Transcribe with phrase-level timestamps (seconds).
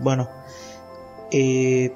[0.00, 0.28] Bueno,
[1.30, 1.94] eh,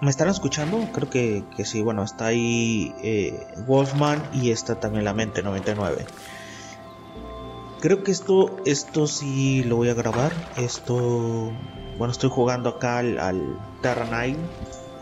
[0.00, 0.88] ¿me están escuchando?
[0.92, 1.82] Creo que, que sí.
[1.82, 6.06] Bueno, está ahí eh, Wolfman y está también la mente 99.
[7.80, 10.32] Creo que esto, esto sí lo voy a grabar.
[10.56, 11.52] Esto,
[11.98, 14.36] bueno, estoy jugando acá al, al Terra 9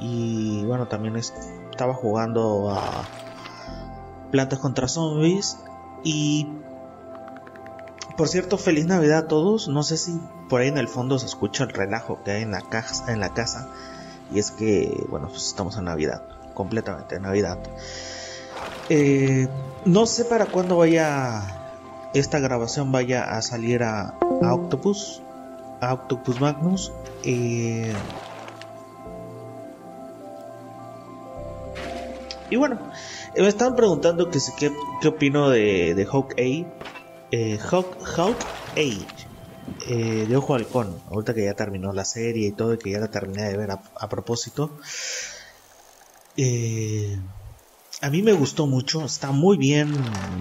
[0.01, 3.05] y bueno, también estaba jugando a
[4.31, 5.59] Plantas contra Zombies
[6.03, 6.49] y
[8.17, 9.69] por cierto, feliz Navidad a todos.
[9.69, 10.13] No sé si
[10.53, 13.21] por ahí en el fondo se escucha el relajo que hay en la, casa, en
[13.21, 13.71] la casa.
[14.35, 16.25] Y es que, bueno, pues estamos en Navidad.
[16.53, 17.59] Completamente en Navidad.
[18.91, 19.49] Eh,
[19.87, 21.41] no sé para cuándo vaya
[22.13, 25.23] esta grabación vaya a salir a, Octopus.
[25.81, 26.93] A Octopus Magnus.
[27.25, 27.95] Eh,
[32.51, 32.79] y bueno,
[33.35, 36.67] me estaban preguntando que, qué, qué opino de, de Hawkeye
[37.31, 38.37] eh, Hawk,
[38.77, 39.32] Age
[39.87, 42.99] eh, de Ojo Halcón, ahorita que ya terminó la serie y todo, y que ya
[42.99, 44.79] la terminé de ver a, propósito.
[46.37, 47.19] Eh,
[48.01, 49.93] a mí me gustó mucho, está muy bien,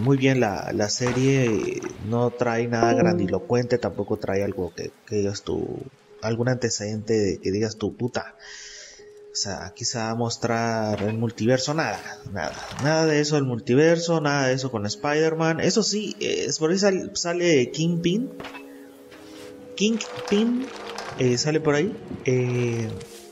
[0.03, 5.43] muy bien la, la, serie, no trae nada grandilocuente, tampoco trae algo que, que digas
[5.43, 5.79] tú,
[6.21, 8.35] algún antecedente de que digas tu puta
[9.31, 12.01] o sea, quizá mostrar el multiverso, nada,
[12.33, 15.61] nada, nada de eso el multiverso, nada de eso con Spider-Man.
[15.61, 16.77] Eso sí, es por ahí
[17.13, 18.29] sale, Kingpin.
[19.81, 20.67] Kingpin
[21.17, 21.91] eh, sale por ahí.
[22.25, 22.87] Eh,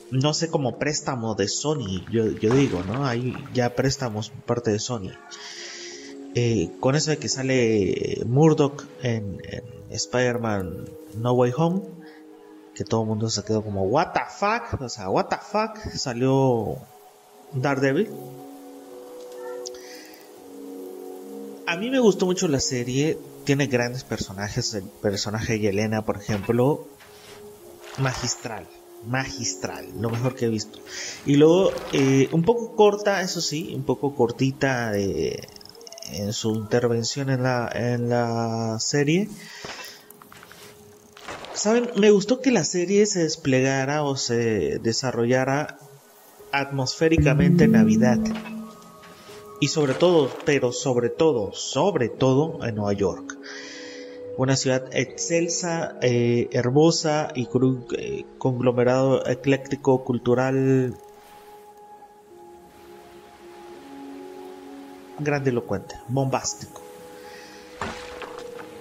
[0.10, 3.06] no sé cómo préstamo de Sony, yo, digo, ¿no?
[3.06, 5.12] Ahí ya préstamos parte de Sony.
[6.34, 10.86] Eh, con eso de que sale Murdoch en, en Spider-Man
[11.18, 11.82] No Way Home
[12.74, 15.78] que todo el mundo se quedó como, what the fuck, o sea, what the fuck,
[15.94, 16.78] salió
[17.54, 18.10] Daredevil.
[21.68, 26.18] A mí me gustó mucho la serie, tiene grandes personajes, el personaje de Yelena, por
[26.18, 26.88] ejemplo,
[27.98, 28.68] magistral,
[29.06, 30.80] magistral, lo mejor que he visto.
[31.26, 37.44] Y luego, eh, un poco corta, eso sí, un poco cortita en su intervención en
[37.44, 39.30] la, en la serie
[41.60, 45.78] Saben, me gustó que la serie se desplegara o se desarrollara
[46.54, 48.18] atmosféricamente en Navidad.
[49.60, 53.38] Y sobre todo, pero sobre todo, sobre todo en Nueva York.
[54.38, 60.96] Una ciudad excelsa, eh, hermosa y con un eh, conglomerado ecléctico cultural
[65.20, 66.82] grandilocuente, bombástico.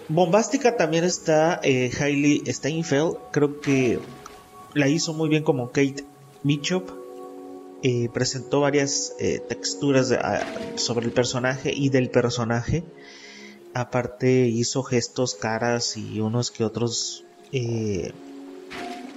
[0.09, 3.17] Bombástica también está eh, Hailey Steinfeld.
[3.31, 3.99] Creo que
[4.75, 6.05] la hizo muy bien como Kate
[6.43, 6.98] Bishop.
[7.83, 12.85] Eh, presentó varias eh, texturas ah, sobre el personaje y del personaje.
[13.75, 17.25] Aparte hizo gestos, caras y unos que otros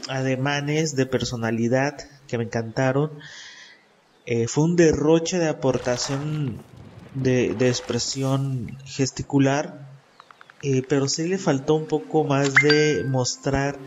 [0.07, 3.19] ademanes de personalidad que me encantaron.
[4.47, 6.65] fue un derroche de aportación
[7.13, 9.91] de, de expresión gesticular
[10.63, 13.79] eh, pero sí le faltó un poco más de mostrar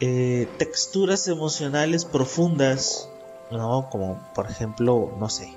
[0.00, 3.08] eh, texturas emocionales profundas,
[3.50, 3.88] ¿no?
[3.90, 5.52] Como por ejemplo, no sé,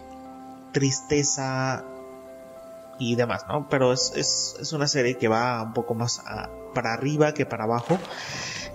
[0.71, 1.85] tristeza
[2.97, 3.67] y demás, ¿no?
[3.69, 6.21] Pero es, es, una serie que va un poco más
[6.73, 8.01] para arriba que para abajo.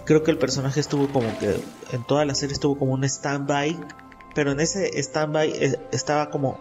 [0.05, 1.61] Creo que el personaje estuvo como que
[1.91, 3.77] en toda la serie estuvo como un stand-by,
[4.35, 6.61] pero en ese stand-by eh, estaba como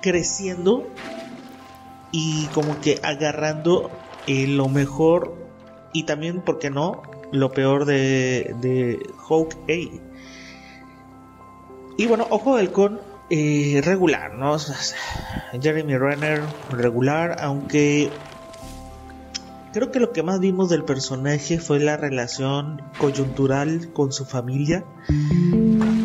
[0.00, 0.86] creciendo
[2.12, 3.90] y como que agarrando
[4.26, 5.41] eh, lo mejor
[5.92, 10.00] y también, ¿por qué no?, lo peor de, de Hawkeye.
[11.96, 14.56] Y bueno, Ojo del Con eh, regular, ¿no?
[15.60, 18.10] Jeremy Renner regular, aunque
[19.72, 24.84] creo que lo que más vimos del personaje fue la relación coyuntural con su familia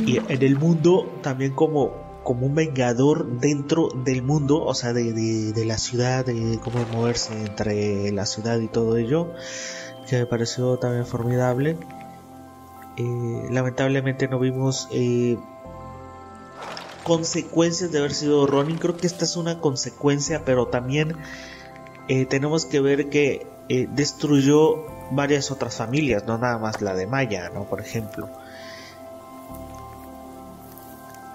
[0.06, 5.64] y en el mundo también como como un vengador dentro del mundo, o sea, de,
[5.66, 9.32] la ciudad, de cómo moverse entre la ciudad y todo ello,
[10.09, 11.78] que me pareció también formidable.
[12.97, 15.38] Eh, lamentablemente no vimos eh,
[17.03, 18.78] consecuencias de haber sido Ronin.
[18.78, 21.16] Creo que esta es una consecuencia, pero también
[22.09, 27.50] eh, tenemos que ver que destruyó varias otras familias, no nada más la de Maya,
[27.53, 27.64] ¿no?
[27.70, 28.28] Por ejemplo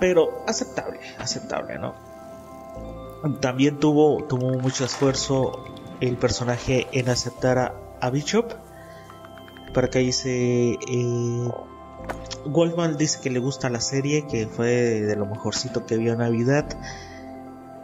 [0.02, 1.94] pero aceptable, aceptable, ¿no?
[3.40, 5.64] También tuvo, tuvo mucho esfuerzo
[6.00, 8.52] el personaje en aceptar a, Bishop.
[9.72, 10.72] Para que dice.
[10.72, 11.48] Eh,
[12.46, 16.18] Goldman dice que le gusta la serie, que fue de lo mejorcito que vio en
[16.18, 16.66] Navidad.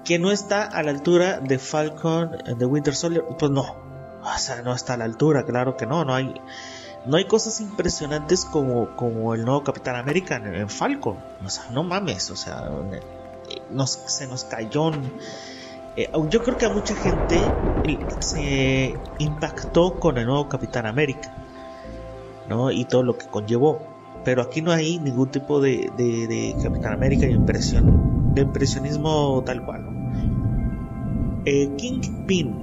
[0.05, 3.23] Que no está a la altura de Falcon de Winter Soldier.
[3.39, 3.63] Pues no.
[4.25, 6.35] o sea, no está a la altura, claro que no, no hay,
[7.07, 11.83] no hay cosas impresionantes como, como el nuevo Capitán América en, Falcon, o sea, no
[11.83, 12.71] mames, o sea,
[13.85, 14.91] se nos cayó.
[15.97, 17.41] Eh, yo creo que a mucha gente
[18.21, 21.35] se impactó con el nuevo Capitán América,
[22.49, 22.71] ¿no?
[22.71, 23.81] Y todo lo que conllevó.
[24.25, 29.87] Pero aquí no hay ningún tipo de, de, Capitán América impresión, de impresionismo tal cual.
[31.45, 32.63] Eh, Kingpin,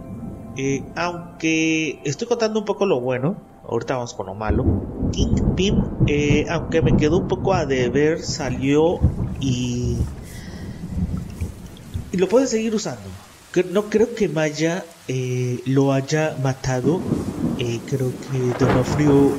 [0.58, 3.36] eh, aunque estoy contando un poco lo bueno,
[3.70, 4.66] ahorita vamos con lo malo.
[5.12, 9.00] Kingpin, eh, aunque me quedó un poco a deber, salió
[9.40, 9.98] y,
[12.12, 13.10] y lo puede seguir usando
[13.64, 17.00] no creo que Maya eh, lo haya matado.
[17.58, 19.30] Eh, creo que Donofrio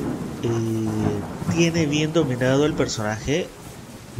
[0.41, 3.47] eh, tiene bien dominado el personaje.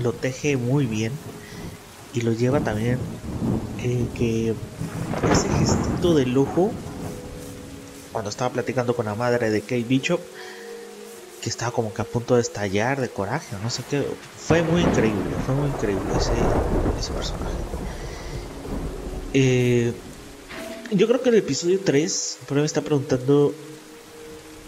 [0.02, 1.14] Lo teje muy bien.
[2.14, 3.00] Y lo lleva también.
[3.78, 4.54] que
[5.32, 6.72] ese gestito del ojo.
[8.18, 10.20] Cuando estaba platicando con la madre de Kate Bishop.
[11.40, 13.56] Que estaba como que a punto de estallar de coraje.
[13.62, 14.04] No sé qué.
[14.36, 15.36] Fue muy increíble.
[15.46, 16.32] Fue muy increíble ese,
[17.00, 17.54] ese personaje.
[19.36, 19.94] Eh,
[20.90, 23.54] yo creo que el episodio 3, por ahí me está preguntando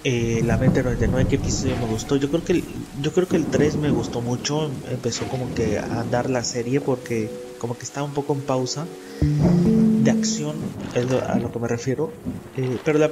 [0.03, 2.17] eh, la mente 99 qué episodio me gustó.
[2.17, 2.63] Yo creo que el,
[3.01, 4.69] yo creo que el 3 me gustó mucho.
[4.91, 8.85] Empezó como que a andar la serie porque como que estaba un poco en pausa
[10.19, 10.55] acción,
[10.95, 12.11] es a lo que me refiero.
[12.57, 13.09] Eh, pero la,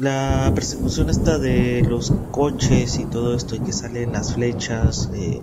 [0.00, 5.40] la persecución esta de los coches y todo esto y que salen las flechas eh,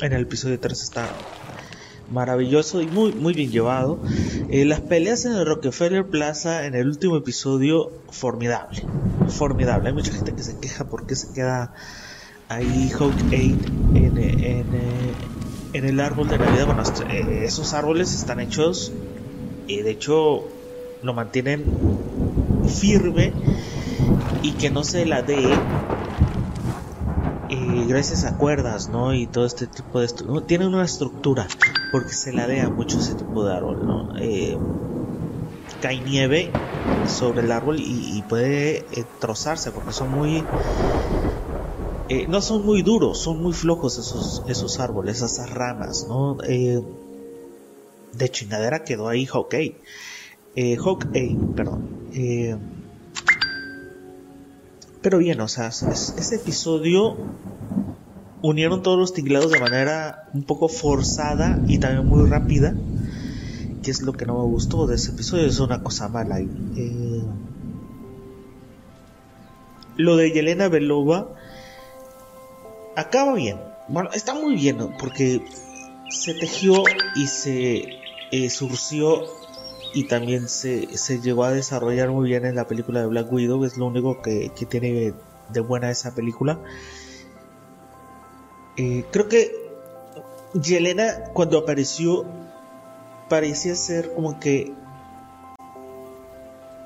[0.00, 1.08] en el episodio 3 está
[2.10, 3.98] maravilloso y muy, muy bien llevado.
[4.48, 8.82] Eh, las peleas en el Rockefeller Plaza en el último episodio, formidable.
[9.28, 9.88] Formidable.
[9.88, 11.74] Hay mucha gente que se queja porque se queda
[12.48, 13.56] ahí Hawkeye
[13.94, 15.05] en, en, en,
[15.84, 16.66] el árbol de Navidad.
[16.66, 18.92] Bueno, eh, esos árboles están hechos
[19.66, 20.44] y de hecho
[21.02, 21.64] lo mantienen
[22.68, 23.32] firme
[24.42, 25.58] y que no se la dé
[27.86, 29.14] gracias a cuerdas, ¿no?
[29.14, 31.46] Y todo este tipo de esto, tiene una estructura
[31.92, 34.18] porque se ladea mucho ese tipo de árbol, ¿no?
[34.18, 34.58] Eh,
[35.80, 36.52] cae nieve
[37.06, 40.44] sobre el árbol y, puede eh, trozarse porque son muy
[42.08, 46.36] eh, no son muy duros, son muy flojos esos, esos árboles, esas ramas, ¿no?
[46.36, 49.76] de chingadera quedó ahí Hawkeye.
[50.54, 51.88] Eh, Hawkeye, perdón.
[55.02, 57.16] pero bien, o sea, ese episodio
[58.42, 62.74] unieron todos los tinglados de manera un poco forzada y también muy rápida,
[63.82, 66.40] que es lo que no me gustó de ese episodio, es una cosa mala.
[66.40, 67.22] Eh,
[69.96, 71.34] lo de Yelena Belova
[72.96, 75.44] acaba bien, bueno, está muy bien, porque
[76.10, 76.82] se tejió
[77.14, 77.84] y se
[78.32, 79.22] eh, surció
[79.94, 83.64] y también se, se, llegó a desarrollar muy bien en la película de Black Widow,
[83.64, 85.14] es lo único que, que tiene
[85.50, 86.58] de buena esa película.
[88.76, 89.52] Eh, creo que
[90.52, 92.26] Yelena cuando apareció
[93.28, 94.72] parecía ser como que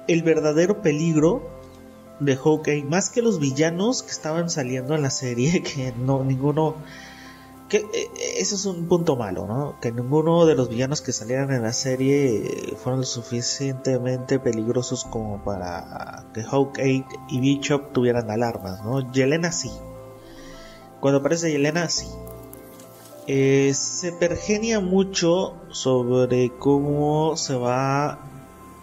[0.06, 1.59] el verdadero peligro
[2.20, 6.76] de Hawkeye, más que los villanos que estaban saliendo en la serie, que no ninguno
[7.69, 9.78] que eh, eso es un punto malo, ¿no?
[9.81, 15.43] Que ninguno de los villanos que salieran en la serie fueron lo suficientemente peligrosos como
[15.44, 19.12] para que Hawkeye y Bishop tuvieran alarmas, ¿no?
[19.12, 19.70] Yelena sí,
[21.00, 22.06] cuando aparece Yelena, sí.
[23.27, 28.19] Eh, se pergenia mucho sobre cómo se va a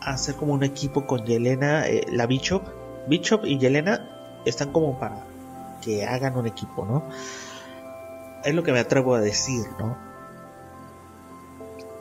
[0.02, 2.64] hacer como un equipo con Yelena, eh, la Bishop.
[3.08, 5.26] Bishop y Yelena están como para
[5.82, 7.04] que hagan un equipo, ¿no?
[8.44, 10.08] Es lo que me atrevo a decir, ¿no?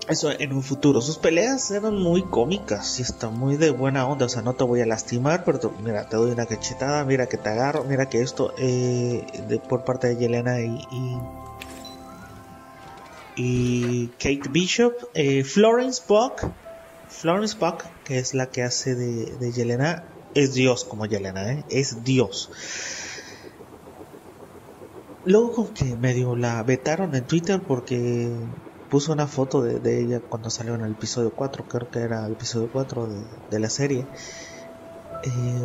[0.09, 1.01] eso en un futuro.
[1.01, 4.27] Sus peleas eran muy cómicas y están muy de buena onda.
[4.27, 7.37] O sea, no te voy a lastimar, pero mira, te doy una cachetada, mira que
[7.37, 10.87] te agarro, mira que esto eh, de, por parte de Yelena y,
[13.37, 14.95] y, Kate Bishop.
[15.15, 16.45] Eh, Florence Puck,
[17.09, 20.05] Florence Puck, que es la que hace de, de Yelena,
[20.37, 21.65] es Dios como Yelena, ¿eh?
[21.71, 22.51] es Dios.
[25.25, 28.31] Luego que medio la vetaron en Twitter porque
[28.91, 32.33] puso una foto de, ella cuando salió en el episodio 4, creo que era el
[32.33, 33.09] episodio 4
[33.51, 34.07] de, la serie.
[35.25, 35.65] Eh,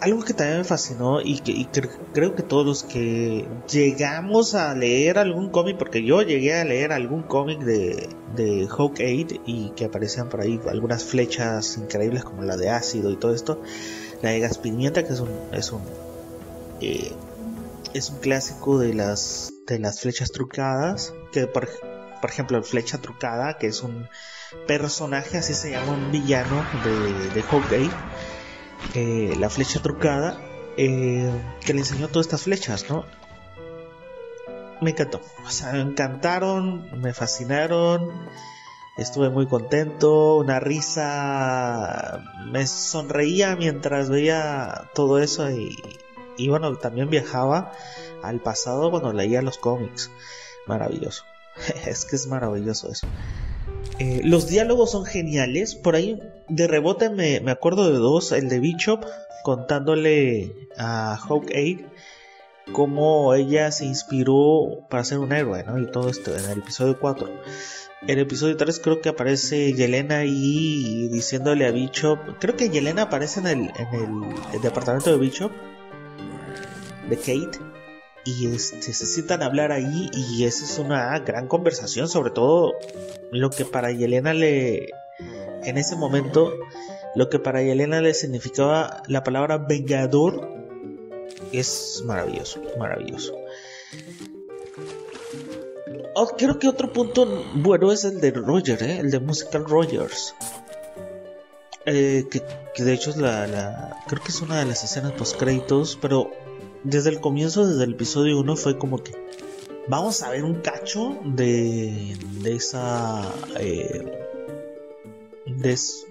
[0.00, 1.66] algo que también me fascinó y que
[2.12, 6.92] creo que todos los que llegamos a leer algún cómic, porque yo llegué a leer
[6.92, 12.56] algún cómic de, de Hawkeye y que aparecían por ahí algunas flechas increíbles como la
[12.56, 13.62] de ácido y todo esto,
[14.22, 15.82] la de gas pimienta que es un, es un
[16.80, 17.12] eh,
[17.94, 23.66] es un clásico de las de las flechas trucadas que por ejemplo, Flecha Trucada, que
[23.68, 24.08] es un
[24.66, 27.90] personaje, así se llama un villano de, de Hawkeye,
[28.94, 30.40] eh, la flecha trucada,
[30.76, 31.30] eh,
[31.64, 33.04] que le enseñó todas estas flechas, ¿no?
[34.80, 38.28] Me encantó, o sea, me encantaron, me fascinaron,
[38.96, 45.76] estuve muy contento, una risa, me sonreía mientras veía todo eso y,
[46.36, 47.72] y bueno, también viajaba
[48.22, 50.10] al pasado cuando leía los cómics,
[50.66, 51.24] maravilloso,
[51.86, 53.06] es que es maravilloso eso.
[53.98, 55.74] Eh, los diálogos son geniales.
[55.74, 58.32] Por ahí de rebote me, acuerdo de dos.
[58.32, 59.04] El de Bishop
[59.42, 61.86] contándole a Hawkeye
[62.72, 65.78] cómo ella se inspiró para ser un héroe, ¿no?
[65.78, 67.28] Y todo esto en el episodio 4.
[68.02, 72.18] En el episodio 3 creo que aparece Yelena ahí diciéndole a Bishop.
[72.38, 73.60] Creo que Yelena aparece en el,
[73.92, 75.52] en el departamento de Bishop.
[77.08, 77.75] De Kate
[78.26, 82.74] y este, se sientan a hablar ahí y esa es una gran conversación, sobre todo
[83.30, 84.90] lo que para Yelena le,
[85.62, 86.52] en ese momento,
[87.14, 90.48] lo que para Yelena le significaba la palabra vengador
[91.52, 93.34] es maravilloso, maravilloso.
[96.14, 98.98] Oh, creo que otro punto bueno es el de Roger, ¿eh?
[98.98, 100.34] el de Musical Rogers.
[101.84, 102.24] Eh,
[102.74, 106.32] que, de hecho es la, creo que es una de las escenas post créditos, pero
[106.86, 109.12] desde el comienzo, desde el episodio 1, fue como que
[109.88, 113.22] vamos a ver un cacho de, de esa.
[113.58, 114.12] Eh,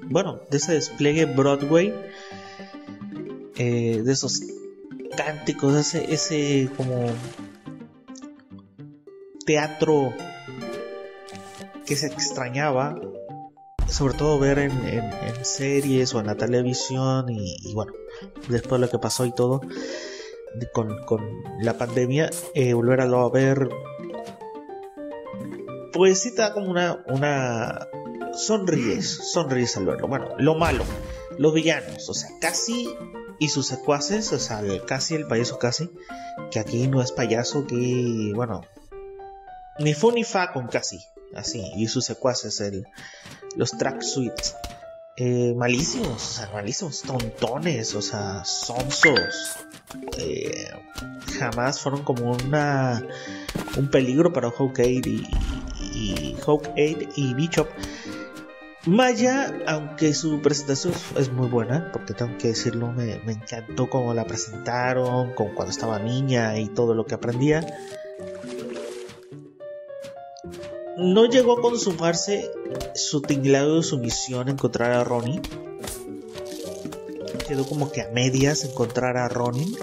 [0.04, 1.94] bueno, de ese despliegue Broadway,
[3.56, 4.42] eh, de esos
[5.16, 7.08] cánticos, ese, ese como
[9.46, 10.14] teatro
[11.86, 13.00] que se extrañaba,
[13.88, 14.74] sobre todo ver en,
[15.44, 17.94] series o en la televisión y, y, bueno,
[18.50, 19.62] después de lo que pasó y todo,
[20.74, 20.90] con,
[21.62, 23.70] la pandemia, eh, volver a ver,
[25.94, 27.88] pues sí te da como una, una
[28.34, 30.08] sonríes, sonríes al verlo.
[30.08, 30.84] Bueno, lo malo,
[31.38, 32.90] los villanos, o sea, casi
[33.40, 35.90] y sus secuaces, o sea, casi el payaso casi,
[36.52, 38.62] que aquí no es payaso, que bueno,
[39.80, 41.00] ni fu ni fa con casi,
[41.34, 42.86] así, y sus secuaces, el,
[43.56, 44.56] los track suites.
[45.18, 49.56] Eh, malísimos, o sea, malísimos, tontones, o sea, sonsos.
[50.18, 50.45] Eh,
[51.38, 53.04] jamás fueron como una
[53.78, 55.28] un peligro para Hawkeye y,
[55.94, 56.38] y
[57.16, 57.68] y Bishop.
[58.86, 64.26] Maya, aunque su presentación es muy buena, porque tengo que decirlo, me, encantó cómo la
[64.26, 67.66] presentaron, con cuando estaba niña y todo lo que aprendía
[70.98, 72.50] no llegó a consumarse
[72.94, 75.42] su tinglado de su misión encontrar a Ronin.
[77.48, 79.76] Quedó como que a medias encontrar a Ronin.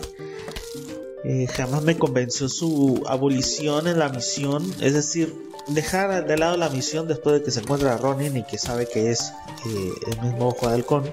[1.24, 5.32] Eh, jamás me convenció su abolición en la misión, es decir,
[5.68, 8.88] dejar de lado la misión después de que se encuentra a Ronin y que sabe
[8.88, 9.32] que es
[9.66, 11.04] eh, el mismo ojo de halcón.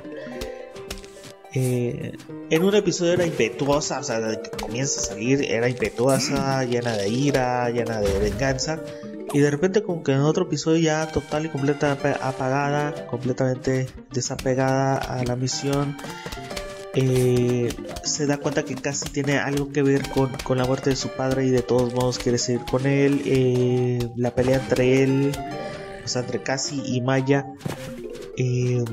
[1.53, 2.13] Eh,
[2.49, 6.93] en un episodio era impetuosa, o sea, desde que comienza a salir era impetuosa, llena
[6.93, 8.79] de ira, llena de venganza.
[9.31, 14.97] Y de repente como que en otro episodio ya total y completa apagada, completamente desapegada
[14.97, 15.97] a la misión,
[16.95, 17.71] eh,
[18.03, 21.45] se da cuenta que casi tiene algo que ver con, la muerte de su padre
[21.45, 23.21] y de todos modos quiere seguir con él.
[23.25, 25.31] Eh, la pelea entre él,
[26.03, 27.45] o sea, entre Casi y Maya.
[28.37, 28.83] Eh,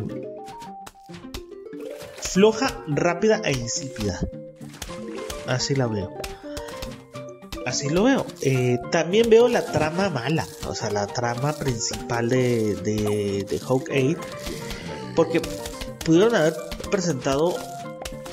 [2.20, 4.20] floja, rápida e insípida.
[5.46, 6.12] Así la veo.
[7.64, 8.26] Así lo veo.
[8.92, 14.16] También veo la trama mala, o sea, la trama principal de, de, de Hawkeye,
[15.16, 15.40] porque
[16.04, 16.54] pudieron haber
[16.90, 17.56] presentado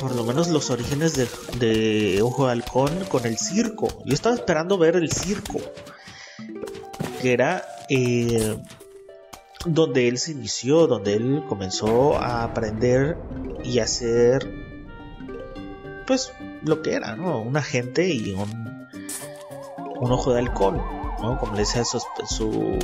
[0.04, 3.88] por lo menos los orígenes de, Ojo de Halcón con el circo.
[4.04, 5.62] Yo estaba esperando ver el circo,
[7.22, 8.58] que era eh,
[9.66, 13.18] donde él se inició, donde él comenzó a aprender
[13.64, 14.54] y a hacer,
[16.06, 16.34] pues,
[16.64, 17.40] lo que era, ¿no?
[17.40, 18.74] Un agente y un
[20.02, 20.82] un ojo de halcón,
[21.22, 21.40] ¿no?
[21.40, 22.78] Como le decía su, su,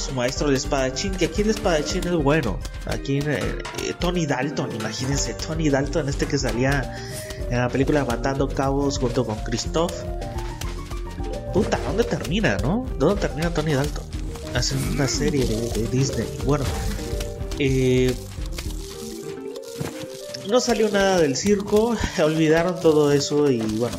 [0.00, 2.58] su maestro el espadachín, que aquí el espadachín es bueno.
[2.86, 3.62] Aquí eh,
[3.98, 6.96] Tony Dalton, imagínense, Tony Dalton, este que salía
[7.50, 9.92] en la película Matando Cabos junto con Christoph.
[11.52, 12.86] Puta, ¿dónde termina, no?
[12.98, 14.04] ¿Dónde termina Tony Dalton?
[14.54, 16.26] Hace una serie de, Disney.
[16.44, 16.64] Bueno,
[17.58, 18.14] eh,
[20.48, 23.98] no salió nada del circo, olvidaron todo eso y bueno,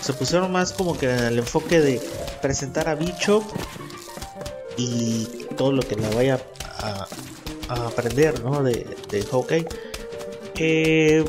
[0.00, 2.00] se pusieron más como que en el enfoque de
[2.40, 3.44] presentar a Bicho
[4.80, 6.40] y todo lo que la vaya
[6.78, 7.06] a,
[7.68, 8.62] aprender ¿no?
[8.62, 9.64] de, de hockey.
[10.56, 11.24] Eh,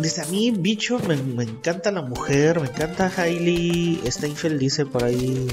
[0.00, 5.46] Dice, a mí, bicho, me, encanta la mujer, me encanta Hailey Steinfeld, dice por ahí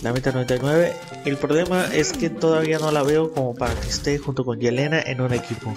[0.00, 0.94] la meta 99.
[1.24, 5.00] El problema es que todavía no la veo como para que esté junto con Yelena
[5.00, 5.74] en un equipo.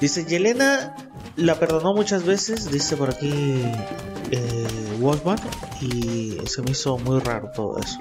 [0.00, 0.94] Dice, Yelena
[1.34, 3.32] la perdonó muchas veces, dice por aquí
[4.30, 4.66] eh,
[5.00, 5.38] Wolfman,
[5.80, 7.98] y se me hizo muy raro todo eso.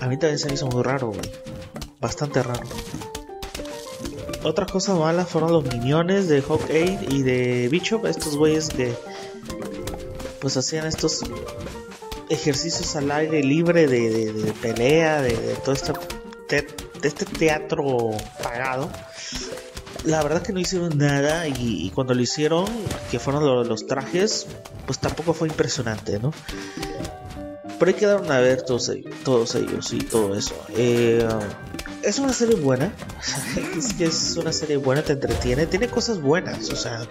[0.00, 1.12] A mí también se me hizo muy raro.
[2.00, 2.66] Bastante raro.
[4.42, 8.94] Otras cosas malas fueron los miniones de Hawkeye y de Bishop, estos güeyes que
[10.40, 11.22] pues hacían estos
[12.28, 15.32] ejercicios al aire libre de, pelea, de,
[15.64, 15.92] todo este,
[17.02, 18.10] este teatro
[18.42, 18.90] pagado.
[20.04, 22.66] La verdad que no hicieron nada y, cuando lo hicieron,
[23.10, 24.46] que fueron los trajes,
[24.86, 26.30] pues tampoco fue impresionante, ¿no?
[27.78, 30.54] Pero hay que dar a ver todos ellos, todos ellos y todo eso.
[30.76, 31.26] Eh,
[32.02, 32.92] es una serie buena.
[33.76, 35.66] es es una serie buena, te entretiene.
[35.66, 36.70] Tiene cosas buenas.
[36.70, 37.08] O sea,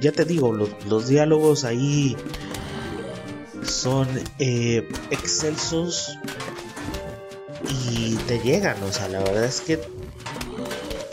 [0.00, 2.16] ya te digo, los, diálogos ahí
[3.64, 4.08] son
[4.38, 6.18] eh, excelsos
[7.68, 8.82] y te llegan.
[8.82, 9.80] O sea, la verdad es que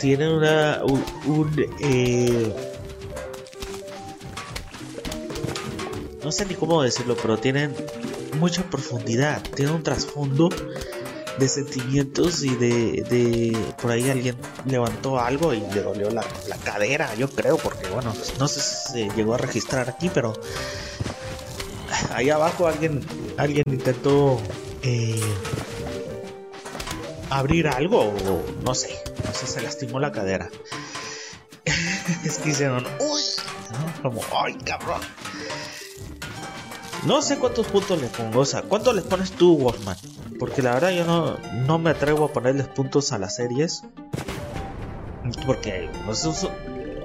[0.00, 0.82] tienen una.
[0.84, 2.52] un, eh,
[6.24, 7.74] no sé ni cómo decirlo, pero tienen
[8.38, 10.48] mucha profundidad, tienen un trasfondo
[11.38, 16.24] de sentimientos y de, por ahí alguien levantó algo y le dolió la,
[16.64, 20.34] cadera, yo creo, porque bueno, no sé si se llegó a registrar aquí, pero
[22.12, 23.04] ahí abajo alguien,
[23.38, 24.38] alguien intentó
[24.82, 25.20] eh,
[27.30, 30.50] abrir algo o no sé, no sé, se lastimó la cadera.
[32.24, 33.22] es que hicieron, uy,
[34.02, 35.00] como, ay cabrón.
[37.06, 39.96] No sé cuántos puntos le pongo, o sea, ¿cuánto les pones tú, Wolfman?
[40.38, 43.82] Porque la verdad yo no, no me atrevo a ponerles puntos a las series.
[45.46, 45.88] Porque,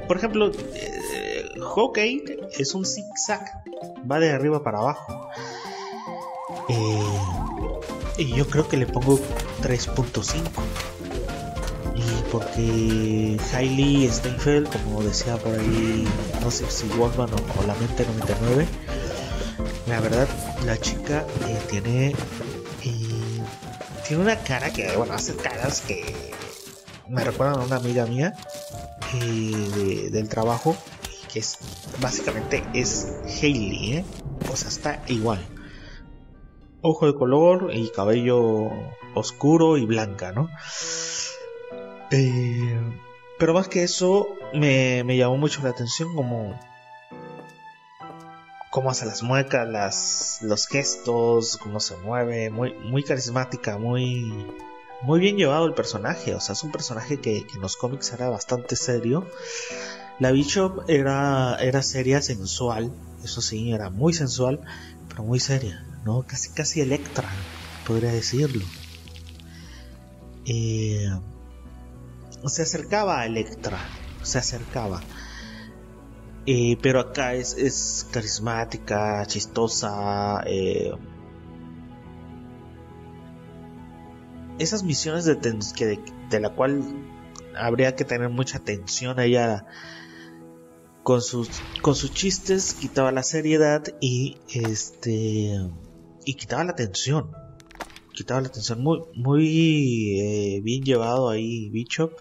[0.08, 3.64] por ejemplo, eh, Hawkeye es un zigzag,
[4.10, 5.30] va de arriba para abajo.
[6.70, 7.04] Eh,
[8.18, 9.20] y yo creo que le pongo
[9.66, 10.42] 3.5.
[11.96, 16.08] Y porque Hailey Steinfeld, como decía por ahí,
[16.42, 18.68] no sé si Wolfman o, La Mente 99,
[19.88, 20.28] la verdad,
[20.66, 22.10] la chica eh, tiene.
[22.84, 23.42] Eh,
[24.08, 26.14] tiene una cara que, bueno, hace caras que
[27.08, 28.36] me recuerdan a una amiga mía
[29.16, 30.78] eh, del trabajo.
[31.34, 31.58] Que es.
[32.00, 34.06] Básicamente es Hailey, ¿eh?
[34.52, 35.44] O sea, está igual.
[36.88, 38.70] Ojo de color y cabello
[39.16, 40.50] oscuro y blanca, ¿no?
[43.40, 46.58] pero más que eso, me, me llamó mucho la atención como
[48.70, 54.46] cómo hace las muecas, las, los gestos, cómo se mueve, muy, muy carismática, muy,
[55.02, 56.36] muy bien llevado el personaje.
[56.36, 59.28] O sea, es un personaje que, en los cómics era bastante serio.
[60.20, 62.92] La Bishop era, era seria, sensual,
[63.24, 64.60] eso sí, era muy sensual,
[65.10, 66.24] pero muy seria, ¿no?
[66.26, 67.28] Casi, casi Electra,
[67.86, 68.64] podría decirlo.
[70.46, 71.10] Eh,
[72.46, 73.80] se acercaba a Electra,
[74.22, 75.02] se acercaba.
[76.46, 80.44] Eh, pero acá es, carismática, chistosa.
[80.46, 80.92] Eh,
[84.60, 85.40] esas misiones de,
[85.76, 86.84] que de, la cual
[87.58, 89.66] habría que tener mucha atención ella
[91.04, 91.50] con sus
[91.82, 95.60] con sus chistes quitaba la seriedad y este
[96.26, 97.32] y quitaba la tensión
[98.14, 102.12] quitaba la tensión muy muy eh, bien llevado ahí Bishop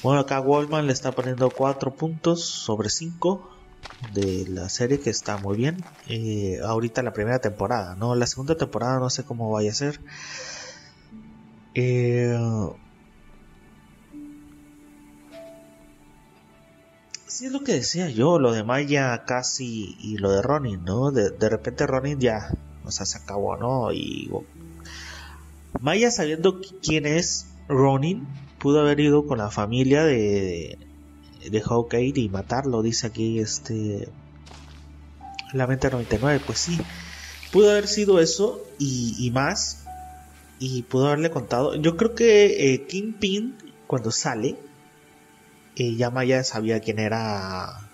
[0.00, 3.50] Bueno, acá Wallman le está poniendo 4 puntos sobre 5
[4.14, 5.84] de la serie que está muy bien.
[6.06, 8.14] Eh, ahorita la primera temporada, ¿no?
[8.14, 10.00] La segunda temporada no sé cómo vaya a ser.
[11.74, 12.38] Eh,
[17.28, 21.10] sí es lo que decía yo, lo de Maya casi y lo de Ronin, ¿no?
[21.10, 22.50] De, de repente Ronin ya,
[22.84, 23.92] o sea, se acabó, ¿no?
[23.92, 24.30] Y
[25.80, 28.26] Maya sabiendo quién es Ronin,
[28.58, 30.78] pudo haber ido con la familia de,
[31.48, 34.08] de Hawkeye y matarlo, dice aquí este
[35.52, 36.78] la mente 99, pues sí,
[37.52, 39.84] pudo haber sido eso y, más,
[40.58, 44.56] y pudo haberle contado, yo creo que eh, Kingpin cuando sale,
[45.78, 47.88] eh, ya Maya sabía quién era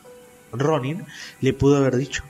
[0.53, 1.05] Ronin,
[1.41, 2.25] le pudo haber dicho.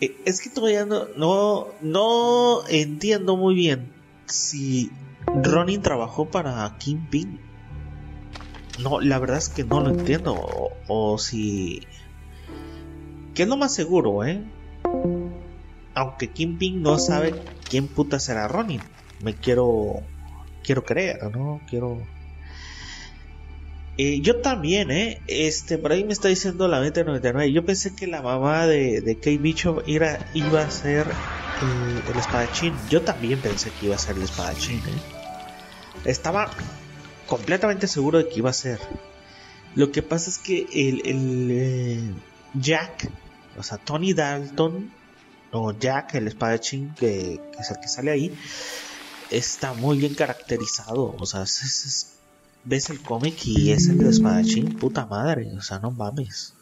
[0.00, 3.92] Eh, es que todavía no, no, no entiendo muy bien
[4.26, 4.90] si
[5.26, 7.40] Ronin trabajó para Kingpin.
[8.82, 10.36] No, la verdad es que no lo entiendo.
[10.88, 11.86] O, si.
[13.34, 14.42] Que es lo más seguro, ¿eh?
[15.94, 17.34] Aunque Kingpin no sabe
[17.68, 18.80] quién puta será Ronin.
[19.22, 20.02] Me quiero.
[20.62, 21.60] Quiero creer, ¿no?
[21.68, 21.98] Quiero.
[23.98, 25.20] Eh, yo también, ¿eh?
[25.26, 27.52] Este, por ahí me está diciendo la 2099.
[27.52, 32.18] Yo pensé que la mamá de, de Kate Bishop era, iba a ser eh, el
[32.18, 32.74] espadachín.
[32.88, 35.02] Yo también pensé que iba a ser el espadachín, ¿eh?
[36.04, 36.50] Estaba
[37.26, 38.80] completamente seguro de que iba a ser.
[39.74, 42.14] Lo que pasa es que el, el eh,
[42.54, 43.10] Jack,
[43.56, 44.90] o sea, Tony Dalton,
[45.52, 48.34] o Jack, el espadachín que, que es el que sale ahí,
[49.30, 51.14] está muy bien caracterizado.
[51.18, 52.19] O sea, es, es,
[52.64, 55.52] ves el cómic y es el de espadachín, puta madre.
[55.56, 56.54] O sea, no mames.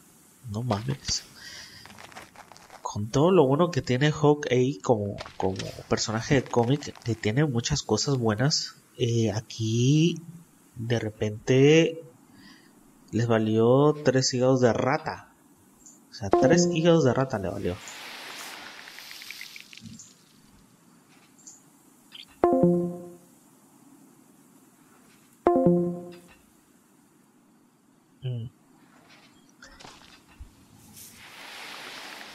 [0.49, 1.23] No mames.
[2.81, 5.57] Con todo lo bueno que tiene Hawkeye como, como
[5.87, 10.21] personaje de cómic, que tiene muchas cosas buenas, eh, aquí
[10.75, 12.01] de repente
[13.11, 15.33] les valió tres hígados de rata.
[16.09, 17.75] O sea, tres hígados de rata le valió.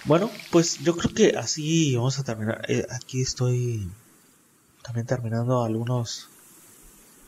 [0.04, 2.62] Bueno, pues yo creo que así vamos a terminar.
[2.68, 3.90] Eh, aquí estoy
[4.82, 6.28] también terminando algunos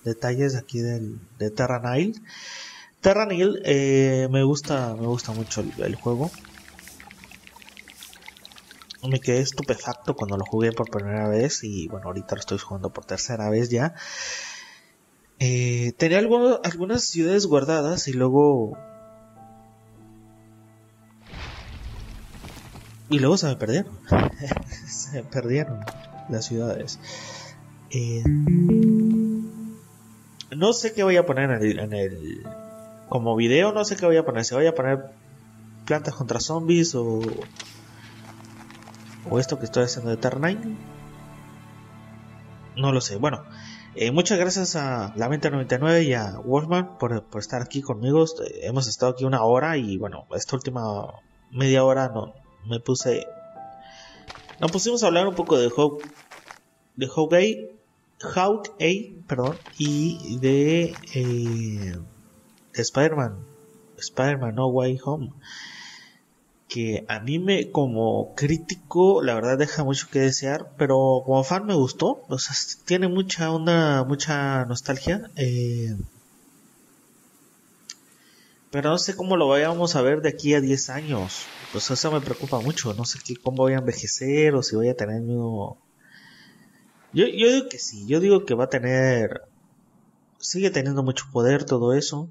[0.05, 2.21] detalles aquí del, de Terra Nile.
[3.01, 6.31] Terra Nile eh, me gusta, me gusta mucho el, juego.
[9.09, 12.91] Me quedé estupefacto cuando lo jugué por primera vez y bueno, ahorita lo estoy jugando
[12.91, 13.95] por tercera vez ya.
[15.39, 18.77] Eh, tenía algunas ciudades guardadas y luego
[23.09, 23.99] Y luego se me perdieron.
[24.87, 25.81] se me perdieron
[26.29, 26.99] las ciudades.
[27.91, 28.23] Eh,
[30.57, 32.43] no sé qué voy a poner en el,
[33.09, 34.45] Como video, no sé qué voy a poner.
[34.45, 35.11] Si voy a poner
[35.85, 37.21] plantas contra zombies o.
[39.29, 40.77] O esto que estoy haciendo de Terrain.
[42.77, 43.17] No lo sé.
[43.17, 43.45] Bueno,
[43.95, 48.25] eh, muchas gracias a la 2099 y a Wolfman por, por, estar aquí conmigo.
[48.63, 51.07] Hemos estado aquí una hora y bueno, esta última
[51.51, 52.35] media hora no,
[52.69, 53.27] me puse.
[54.61, 56.03] Nos pusimos a hablar un poco de Hawk.
[56.97, 57.71] De Hawkeye.
[58.21, 59.57] Hawkeye, perdón.
[59.79, 60.95] Y de.
[61.15, 61.97] Eh,
[62.73, 63.39] Spider-Man.
[63.99, 65.33] Spider-Man No Way Home.
[66.69, 70.73] Que a mí me, como crítico, la verdad deja mucho que desear.
[70.77, 72.25] Pero como fan me gustó.
[72.29, 75.31] O sea, tiene mucha onda, mucha nostalgia.
[75.37, 75.97] Eh,
[78.77, 81.47] pero no sé cómo lo vayamos a ver de aquí a 10 años.
[81.73, 82.93] Pues eso me preocupa mucho.
[82.93, 85.79] No sé qué, cómo voy a envejecer o si voy a tener Yo,
[87.15, 88.07] yo digo que sí.
[88.07, 89.49] Yo digo que va a tener.
[90.37, 92.29] Sigue teniendo mucho poder todo eso.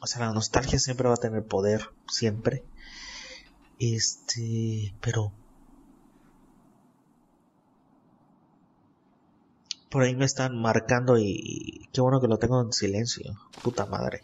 [0.00, 1.90] O sea, la nostalgia siempre va a tener poder.
[2.08, 2.64] Siempre.
[3.78, 4.94] Este.
[5.02, 5.30] Pero.
[9.90, 13.38] Por ahí me están marcando y qué bueno que lo tengo en silencio.
[13.62, 14.22] Puta madre.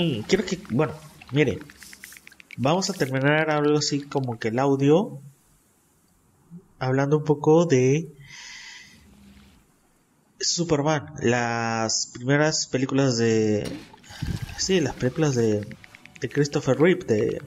[0.00, 0.94] Mm, quiero que, bueno,
[1.30, 1.58] mire,
[2.56, 5.20] vamos a terminar algo así como que el audio,
[6.78, 8.08] hablando un poco de
[10.38, 13.70] Superman, las primeras películas de,
[14.56, 15.66] sí, las películas de,
[16.20, 17.42] de Christopher Reeve, de,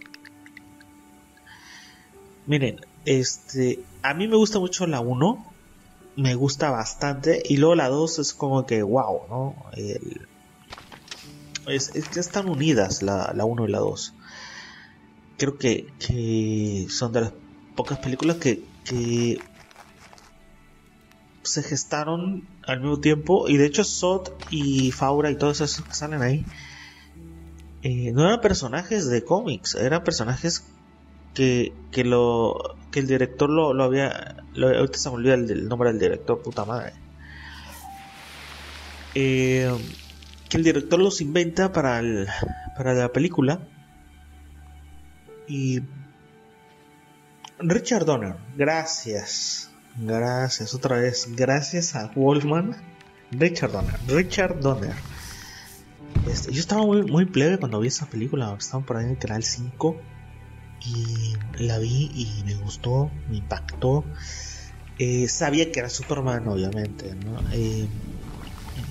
[2.45, 5.53] miren, este, a mí me gusta mucho la 1,
[6.17, 9.55] me gusta bastante, y luego la 2 es como que, wow, ¿no?
[9.75, 10.27] El,
[11.67, 14.13] es, que están unidas la, la 1 y la 2.
[15.37, 17.33] Creo que, que, son de las
[17.75, 19.39] pocas películas que, que
[21.43, 23.49] se gestaron al mismo tiempo.
[23.49, 26.45] Y de hecho, Sot y Faura y todos esos que salen ahí
[27.83, 30.65] eh, no eran personajes de cómics, eran personajes
[31.33, 34.37] que, que, lo, que el director lo, lo había.
[34.55, 36.93] Ahorita se me olvida el, el nombre del director, puta madre.
[39.15, 39.69] Eh,
[40.57, 42.01] el director los inventa para,
[42.75, 43.67] para la película.
[45.47, 45.81] Y
[47.59, 52.75] Richard Donner, gracias, gracias otra vez, gracias a Wolfman,
[53.31, 54.95] Richard Donner, Richard Donner.
[56.27, 59.17] Este, yo estaba muy, muy plebe cuando vi esa película, estaba por ahí en el
[59.17, 59.97] canal 5
[60.85, 64.03] y la vi y me gustó, me impactó.
[64.99, 67.39] Eh, sabía que era Superman, obviamente, ¿no?
[67.51, 67.87] Eh,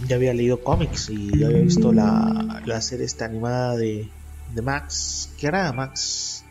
[0.06, 4.08] ya había leído cómics y ya había visto la, la serie esta animada de,
[4.54, 5.30] de Max.
[5.38, 6.44] ¿Qué era Max?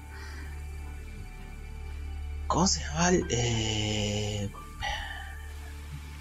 [2.47, 3.11] ¿Cómo se llama?
[3.29, 4.49] Eh...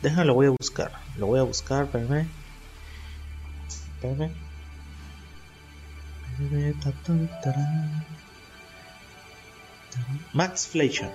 [0.02, 0.92] Déjame, lo voy a buscar.
[1.18, 2.26] Lo voy a buscar, espérame.
[3.96, 4.32] Espérame.
[10.32, 11.12] Max Fleischer.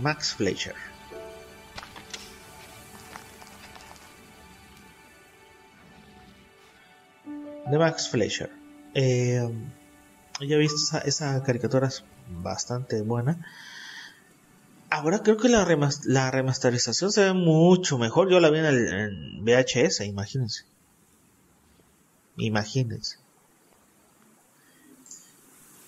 [0.00, 0.89] Max Fleischer.
[7.70, 8.50] De Max Fleischer.
[8.94, 9.48] Eh,
[10.40, 12.04] ya he visto esa, caricatura es
[12.42, 13.46] bastante buena.
[14.90, 18.30] Ahora creo que la, remasterización se ve mucho mejor.
[18.30, 20.64] Yo la vi en, el, VHS, imagínense.
[22.36, 23.18] Imagínense.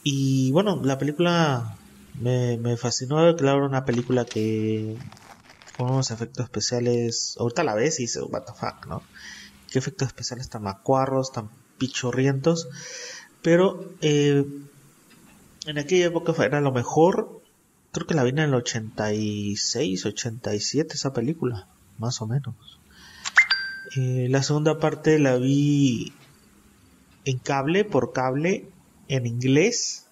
[0.04, 1.76] Y bueno, la película
[2.20, 3.34] me, me fascinó.
[3.36, 4.96] Claro, una película que
[5.76, 7.36] con unos efectos especiales.
[7.38, 9.02] Ahorita la ves y what the fuck, ¿no?
[9.70, 11.50] Qué efectos especiales tan macuarros, tan
[11.82, 12.68] pichorrientos.
[13.42, 14.46] Pero eh,
[15.66, 17.42] en aquella época era lo mejor.
[17.90, 21.66] Creo que la vi en el 86, 87 esa película,
[21.98, 22.54] más o menos.
[23.96, 26.12] Eh, la segunda parte la vi
[27.24, 28.68] en cable, por cable,
[29.08, 30.06] en inglés.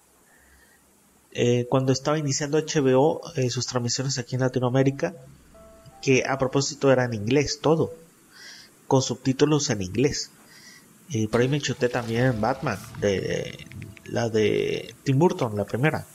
[1.31, 5.15] Eh, cuando estaba iniciando HBO sus transmisiones aquí en Latinoamérica,
[6.01, 7.93] que a propósito era en inglés todo,
[8.87, 10.31] con subtítulos en inglés.
[11.11, 13.67] Y por ahí me chuté también Batman, de,
[14.05, 16.07] la de Tim Burton, la primera.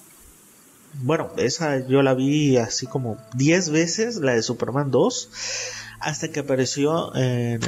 [0.94, 5.30] Bueno, esa yo la vi así como 10 veces, la de Superman 2,
[6.00, 7.60] hasta que apareció en,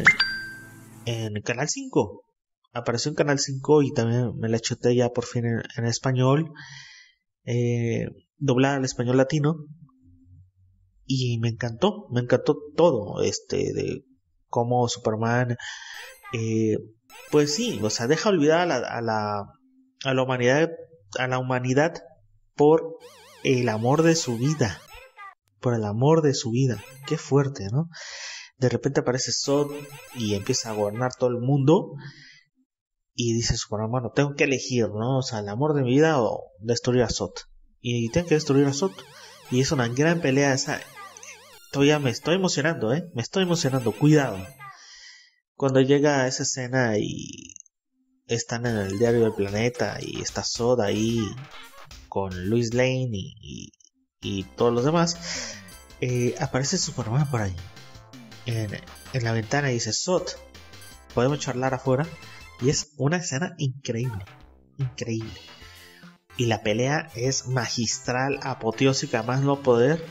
[1.05, 2.25] en Canal 5
[2.73, 6.53] apareció en Canal 5 y también me la chuté ya por fin en, español,
[7.45, 9.57] eh, doblada al español latino.
[11.07, 14.05] Y me encantó, me encantó todo, este, de
[14.49, 15.57] cómo Superman,
[16.35, 16.77] eh,
[17.31, 19.43] pues sí, o sea, deja olvidar a la, a la,
[20.05, 20.71] a la humanidad,
[21.19, 22.03] a la humanidad
[22.55, 22.97] por
[23.45, 24.81] el amor de su vida,
[25.61, 26.83] por el amor de su vida.
[27.07, 27.89] Qué fuerte, ¿no?
[28.59, 29.71] De repente aparece Sod
[30.17, 31.93] y empieza a gobernar todo el mundo
[33.15, 35.19] y dice Superman, bueno, tengo que elegir, ¿no?
[35.19, 37.49] O sea, el amor de mi vida o destruir a Sot.
[37.81, 38.93] Y tengo que destruir a Sot.
[39.51, 40.81] Y es una gran pelea esa.
[41.73, 43.09] Todavía me estoy emocionando, ¿eh?
[43.15, 44.39] Me estoy emocionando, cuidado.
[45.59, 47.53] Cuando llega esa escena y
[48.29, 51.21] están en el diario del planeta y está Sod ahí
[52.09, 53.73] con Luis Lane y,
[54.21, 55.57] y, todos los demás,
[56.01, 57.57] eh, aparece Superman por ahí.
[58.47, 58.71] En,
[59.25, 60.39] la ventana y dice, Sot,
[61.13, 62.07] ¿podemos charlar afuera?
[62.61, 64.25] Y es una escena increíble,
[64.77, 65.41] increíble.
[66.37, 70.05] Y la pelea es magistral, apoteósica, más no poder.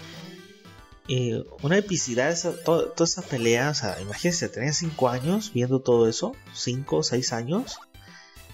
[1.62, 6.36] Una epicidad, esa, toda, esa pelea, o sea, imagínense, tenía 5 años viendo todo eso,
[6.54, 7.80] 5 o 6 años.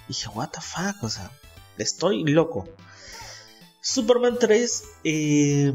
[0.05, 1.31] Y dije, what the fuck, o sea,
[1.77, 2.67] estoy loco.
[3.81, 5.73] Superman 3, eh,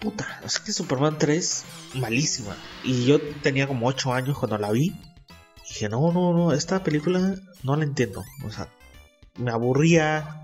[0.00, 1.64] puta, es que Superman 3,
[1.94, 2.56] malísima.
[2.82, 4.94] Y yo tenía como 8 años cuando la vi
[5.68, 8.24] dije, no, no, no, esta película no la entiendo.
[8.44, 8.68] O sea,
[9.36, 10.42] me aburría.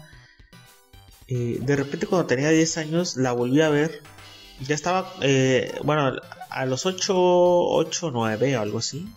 [1.27, 4.03] Eh, de repente cuando tenía 10 años la volví a ver.
[4.61, 6.13] Ya estaba, eh, bueno,
[6.51, 9.09] a los 8, 8, 9 o algo así.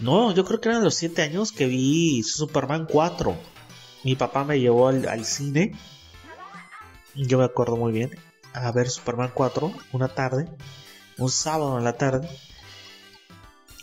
[0.00, 3.36] No, yo creo que eran los 7 años que vi Superman 4.
[4.04, 5.74] Mi papá me llevó al, al cine.
[7.14, 8.10] Yo me acuerdo muy bien.
[8.52, 10.48] A ver Superman 4 una tarde.
[11.16, 12.28] Un sábado en la tarde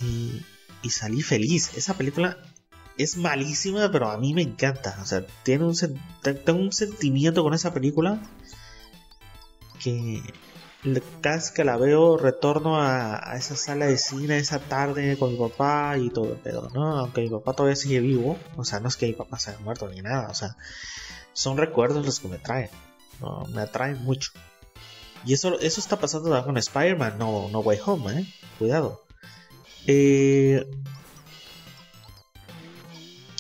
[0.02, 1.76] y, salí feliz.
[1.76, 2.38] Esa película
[2.98, 4.98] es malísima, pero a mí me encanta.
[5.02, 5.76] O sea, tiene un,
[6.22, 8.22] tengo un sentimiento con esa película
[9.86, 10.22] que
[11.22, 15.38] cada vez que la veo retorno a, esa sala de cine esa tarde con mi
[15.38, 18.98] papá y todo pero no aunque mi papá todavía sigue vivo o sea no es
[18.98, 20.56] que mi papá se haya muerto ni nada o sea
[21.34, 22.70] son recuerdos los que me traen
[23.54, 24.32] me atraen mucho.
[25.26, 29.04] Y eso eso está pasando con Spider-Man no no Way Home eh cuidado.
[29.88, 30.66] Eh,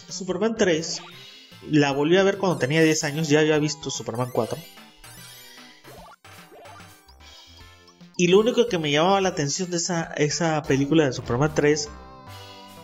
[0.09, 1.01] Superman 3
[1.69, 4.57] la volví a ver cuando tenía 10 años, ya había visto Superman 4.
[8.17, 11.89] Y lo único que me llamaba la atención de esa, esa película de Superman 3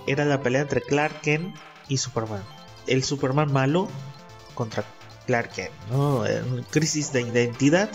[0.08, 1.56] era la pelea entre Clark Kent
[1.88, 2.44] y Superman.
[2.88, 3.88] El Superman malo
[4.56, 4.84] contra
[5.26, 6.24] Clark Kent, ¿no?
[6.70, 7.90] Crisis de identidad,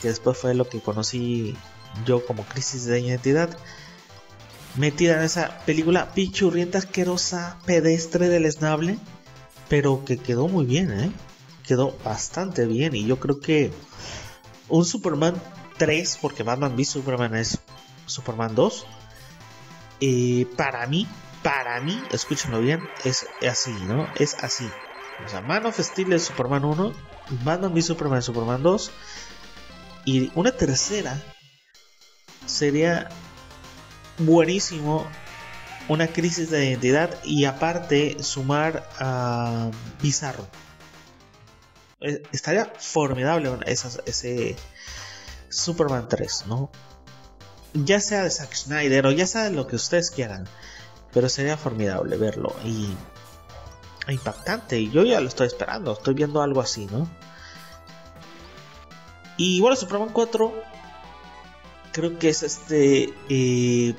[0.00, 1.54] que después fue lo que conocí
[2.06, 3.50] yo como crisis de identidad
[4.76, 8.98] metida en esa película pichurrienta, asquerosa, pedestre, del esnable,
[9.68, 11.10] pero que quedó muy bien, ¿eh?
[11.66, 13.70] Quedó bastante bien y yo creo que
[14.68, 15.34] un Superman
[15.78, 17.60] 3, porque Batman v Superman es
[18.06, 18.86] Superman 2,
[20.00, 21.06] eh, para mí,
[21.42, 24.08] para mí, escúchenlo bien, es así, ¿no?
[24.16, 24.68] Es así.
[25.24, 26.92] O sea, Man of Steel Superman 1,
[27.44, 28.90] Batman v Superman es Superman 2,
[30.04, 31.20] y una tercera
[32.46, 33.08] sería
[34.18, 35.06] buenísimo
[35.88, 39.70] una crisis de identidad y aparte sumar a
[40.02, 40.46] Bizarro.
[42.00, 44.56] estaría formidable ese
[45.48, 46.70] Superman 3, ¿no?
[47.74, 50.48] Ya sea de Zack Snyder o ya sea de lo que ustedes quieran,
[51.12, 52.88] pero sería formidable verlo y
[54.08, 54.78] impactante.
[54.78, 57.08] Y yo ya lo estoy esperando, estoy viendo algo así, ¿no?
[59.36, 60.52] Y bueno, Superman 4
[61.92, 63.14] creo que es este...
[63.28, 63.94] Eh,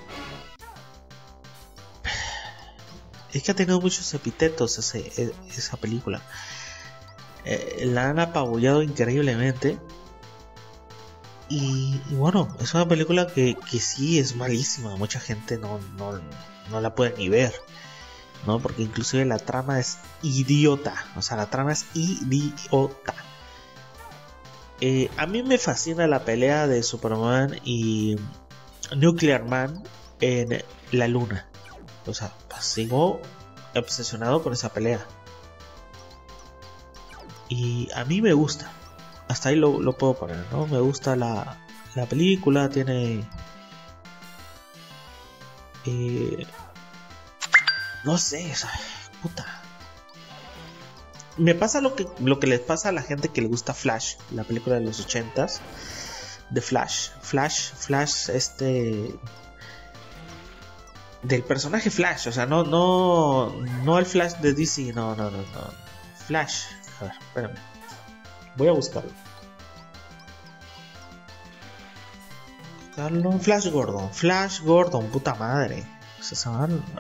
[3.32, 6.22] es que ha tenido muchos epitetos e, esa película.
[7.46, 9.78] Eh, la han apabullado increíblemente.
[11.50, 14.96] Y, bueno, es una película que, que, sí es malísima.
[14.96, 16.20] Mucha gente no, no,
[16.70, 17.54] no la puede ni ver.
[18.46, 18.60] ¿no?
[18.60, 20.94] Porque inclusive la trama es idiota.
[21.16, 23.14] O sea, la trama es idiota.
[24.82, 28.16] Eh, a mí me fascina la pelea de Superman y
[28.96, 29.84] Nuclear Man
[30.22, 31.48] en la luna.
[32.06, 33.22] O sea, sigo
[33.76, 35.06] obsesionado con esa pelea.
[37.50, 38.72] Y a mí me gusta.
[39.30, 40.68] Hasta ahí lo, puedo poner, ¿no?
[40.68, 41.58] Me gusta la,
[41.96, 43.24] la película, tiene...
[45.86, 46.46] Eh,
[48.04, 48.54] no sé,
[49.22, 49.60] puta
[51.40, 54.16] me pasa lo que, lo que les pasa a la gente que le gusta Flash,
[54.32, 55.62] la película de los ochentas.
[56.50, 57.10] De Flash.
[57.22, 59.16] Flash, Flash, este.
[61.24, 63.52] Del personaje Flash, o sea, no, no,
[63.84, 65.74] no el Flash de DC, no, no, no, no.
[66.28, 66.64] Flash,
[67.00, 67.79] a ver, espérame.
[68.60, 69.10] Voy a buscarlo.
[73.40, 75.86] Flash Gordon, Flash Gordon, puta madre.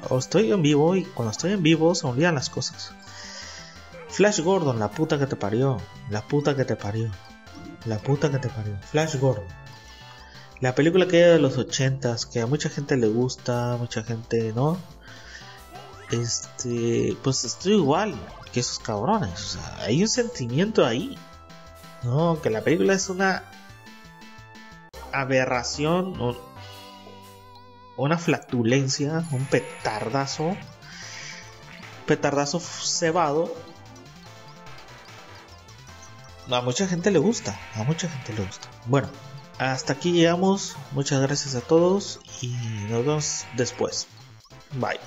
[0.10, 2.94] O, estoy en vivo y cuando estoy en vivo se olvidan las cosas.
[4.08, 5.82] Flash Gordon, la puta que te parió.
[6.10, 7.12] La puta que te parió.
[7.86, 8.78] La puta que te parió.
[8.90, 9.44] Flash Gordon.
[10.62, 14.54] La película que hay de los ochentas, que a mucha gente le gusta, mucha gente
[14.56, 14.78] no.
[16.10, 18.16] Este, pues estoy igual
[18.54, 19.34] que esos cabrones.
[19.34, 21.18] O sea, hay un sentimiento ahí.
[22.04, 23.44] No, que la película es una
[25.12, 26.38] aberración,
[27.98, 30.56] una flatulencia, un petardazo,
[32.06, 33.54] petardazo cebado
[36.58, 38.68] a mucha gente le gusta, a mucha gente le gusta.
[38.86, 39.08] Bueno,
[39.58, 40.76] hasta aquí llegamos.
[40.92, 42.48] Muchas gracias a todos y
[42.90, 44.08] nos vemos después.
[44.74, 45.00] Bye.